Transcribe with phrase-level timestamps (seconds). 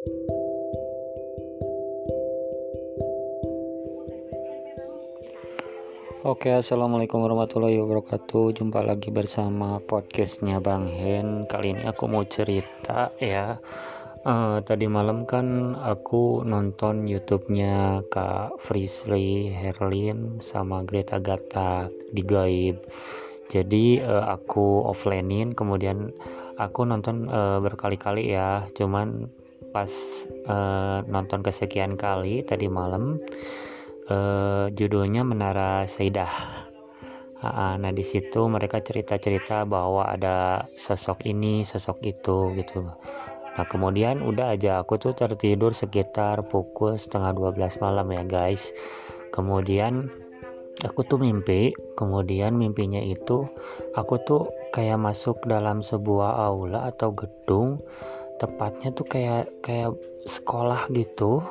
[0.00, 0.08] Oke
[6.56, 8.56] assalamualaikum warahmatullahi wabarakatuh.
[8.56, 11.44] Jumpa lagi bersama podcastnya Bang Hen.
[11.44, 13.60] Kali ini aku mau cerita ya.
[14.24, 22.80] Uh, Tadi malam kan aku nonton youtube-nya Kak Frisly Herlin sama Greta Gata di Gaib.
[23.52, 26.08] Jadi uh, aku offlinein kemudian
[26.56, 28.64] aku nonton uh, berkali-kali ya.
[28.72, 29.39] Cuman
[29.70, 29.90] pas
[30.50, 33.22] uh, nonton kesekian kali tadi malam
[34.10, 36.66] uh, judulnya Menara Saidah.
[37.40, 42.84] Nah, di situ mereka cerita-cerita bahwa ada sosok ini, sosok itu gitu.
[43.56, 48.76] Nah, kemudian udah aja aku tuh tertidur sekitar pukul setengah 12 malam ya, guys.
[49.32, 50.12] Kemudian
[50.84, 53.48] aku tuh mimpi, kemudian mimpinya itu
[53.96, 57.80] aku tuh kayak masuk dalam sebuah aula atau gedung,
[58.40, 59.92] tepatnya tuh kayak kayak
[60.24, 61.44] sekolah gitu.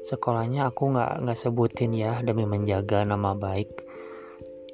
[0.00, 3.84] Sekolahnya aku nggak nggak sebutin ya demi menjaga nama baik.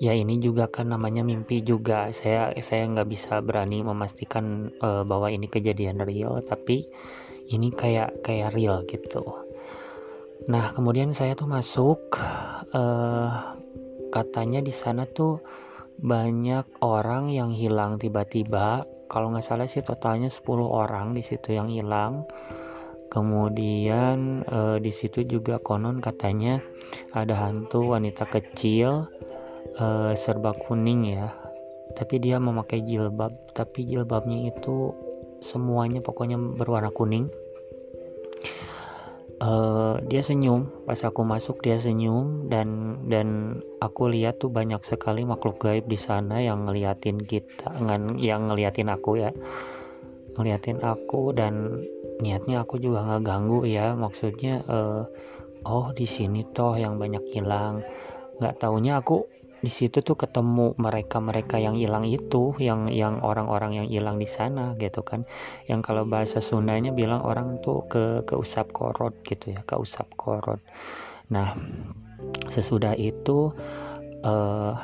[0.00, 2.08] Ya ini juga kan namanya mimpi juga.
[2.14, 6.86] Saya saya nggak bisa berani memastikan uh, bahwa ini kejadian real tapi
[7.50, 9.26] ini kayak kayak real gitu.
[10.46, 12.16] Nah kemudian saya tuh masuk
[12.72, 13.58] uh,
[14.14, 15.42] katanya di sana tuh
[16.00, 21.66] banyak orang yang hilang tiba-tiba kalau nggak salah sih totalnya 10 orang di situ yang
[21.66, 22.30] hilang.
[23.10, 26.62] Kemudian e, di situ juga konon katanya
[27.10, 29.10] ada hantu wanita kecil
[29.74, 31.34] e, serba kuning ya.
[31.98, 33.34] Tapi dia memakai jilbab.
[33.50, 34.94] Tapi jilbabnya itu
[35.42, 37.26] semuanya pokoknya berwarna kuning
[39.40, 40.68] uh, dia senyum.
[40.86, 42.46] Pas aku masuk dia senyum.
[42.46, 47.74] Dan dan aku lihat tuh banyak sekali makhluk gaib di sana yang ngeliatin kita
[48.20, 49.32] yang ngeliatin aku ya.
[50.38, 51.82] Ngeliatin aku dan
[52.20, 53.96] niatnya aku juga nggak ganggu ya.
[53.96, 55.02] Maksudnya uh,
[55.66, 57.82] oh di sini toh yang banyak hilang.
[58.38, 59.24] Nggak taunya aku
[59.60, 64.72] di situ tuh ketemu mereka-mereka yang hilang itu yang yang orang-orang yang hilang di sana
[64.80, 65.28] gitu kan.
[65.68, 70.60] Yang kalau bahasa Sundanya bilang orang tuh ke usap korot gitu ya ke usap korot.
[71.28, 71.52] Nah
[72.48, 73.52] sesudah itu
[74.24, 74.74] uh,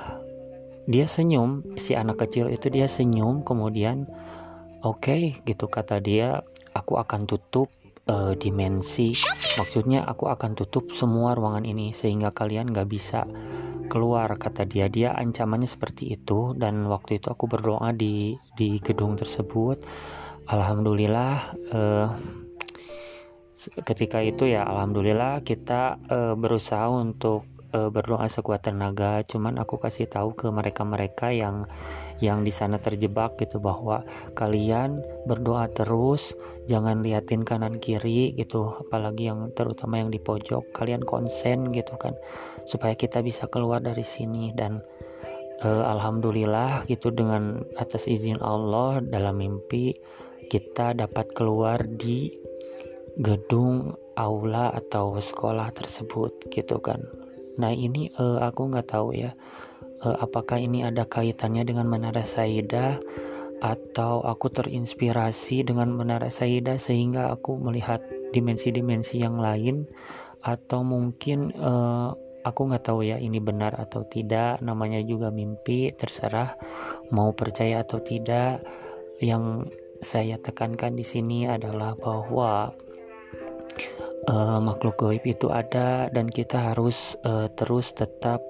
[0.86, 4.06] dia senyum si anak kecil itu dia senyum kemudian
[4.86, 7.68] oke okay, gitu kata dia aku akan tutup
[8.06, 9.12] uh, dimensi.
[9.58, 13.26] Maksudnya aku akan tutup semua ruangan ini sehingga kalian gak bisa
[13.86, 14.90] keluar kata dia.
[14.90, 19.82] Dia ancamannya seperti itu dan waktu itu aku berdoa di di gedung tersebut.
[20.46, 21.34] Alhamdulillah
[21.74, 22.08] uh,
[23.82, 30.08] ketika itu ya alhamdulillah kita uh, berusaha untuk uh, berdoa sekuat tenaga cuman aku kasih
[30.08, 31.68] tahu ke mereka-mereka yang
[32.24, 34.00] yang di sana terjebak gitu bahwa
[34.32, 36.32] kalian berdoa terus
[36.64, 42.16] jangan liatin kanan kiri gitu apalagi yang terutama yang di pojok kalian konsen gitu kan
[42.64, 44.50] supaya kita bisa keluar dari sini.
[44.56, 44.82] Dan
[45.62, 49.94] uh, alhamdulillah gitu dengan atas izin Allah dalam mimpi
[50.50, 52.30] kita dapat keluar di
[53.16, 57.00] gedung aula atau sekolah tersebut gitu kan
[57.56, 59.32] nah ini uh, aku nggak tahu ya
[60.04, 63.00] uh, apakah ini ada kaitannya dengan Menara Saida
[63.64, 68.04] atau aku terinspirasi dengan Menara Saida sehingga aku melihat
[68.36, 69.88] dimensi-dimensi yang lain
[70.44, 72.12] atau mungkin uh,
[72.46, 74.62] aku nggak tahu ya ini benar atau tidak.
[74.62, 76.54] Namanya juga mimpi terserah
[77.10, 78.62] mau percaya atau tidak.
[79.18, 79.74] Yang
[80.04, 82.70] saya tekankan di sini adalah bahwa
[84.28, 88.42] uh, makhluk gaib itu ada dan kita harus uh, terus tetap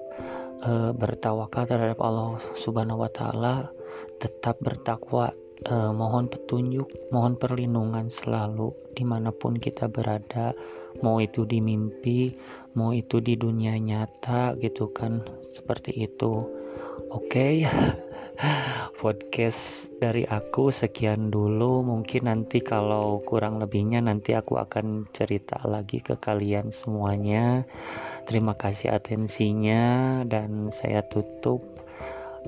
[0.65, 3.69] uh, bertawakal terhadap Allah Subhanahu wa taala,
[4.17, 5.33] tetap bertakwa,
[5.69, 10.57] uh, mohon petunjuk, mohon perlindungan selalu di mana pun kita berada,
[11.05, 12.33] mau itu di mimpi,
[12.73, 16.45] mau itu di dunia nyata gitu kan, seperti itu.
[17.13, 17.29] Oke.
[17.29, 17.55] Okay.
[19.01, 21.85] podcast dari aku sekian dulu.
[21.85, 27.65] Mungkin nanti kalau kurang lebihnya nanti aku akan cerita lagi ke kalian semuanya.
[28.25, 31.63] Terima kasih atensinya dan saya tutup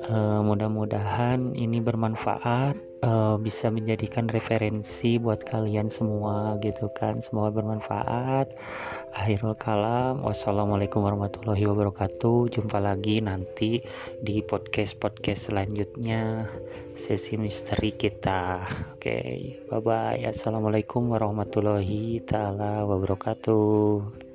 [0.07, 7.19] uh, mudah-mudahan ini bermanfaat uh, bisa menjadikan referensi buat kalian semua gitu kan.
[7.19, 8.55] Semoga bermanfaat.
[9.15, 10.23] Akhirul kalam.
[10.23, 12.53] Wassalamualaikum warahmatullahi wabarakatuh.
[12.53, 13.83] Jumpa lagi nanti
[14.23, 16.47] di podcast podcast selanjutnya.
[16.95, 18.63] Sesi misteri kita.
[18.95, 19.33] Oke okay,
[19.67, 24.28] bye bye assalamualaikum warahmatullahi taala wabarakatuh